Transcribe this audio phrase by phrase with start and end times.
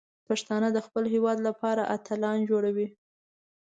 [0.27, 2.87] پښتانه د خپل هیواد لپاره اتلان جوړوي.